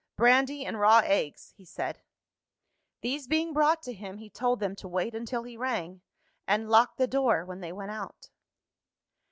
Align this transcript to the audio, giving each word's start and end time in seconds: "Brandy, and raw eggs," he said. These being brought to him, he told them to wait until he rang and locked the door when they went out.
"Brandy, 0.15 0.65
and 0.65 0.79
raw 0.79 1.01
eggs," 1.05 1.53
he 1.57 1.63
said. 1.63 2.01
These 3.01 3.27
being 3.27 3.53
brought 3.53 3.83
to 3.83 3.93
him, 3.93 4.17
he 4.17 4.31
told 4.31 4.59
them 4.59 4.75
to 4.77 4.87
wait 4.87 5.13
until 5.13 5.43
he 5.43 5.55
rang 5.57 6.01
and 6.47 6.71
locked 6.71 6.97
the 6.97 7.05
door 7.05 7.45
when 7.45 7.61
they 7.61 7.71
went 7.71 7.91
out. 7.91 8.31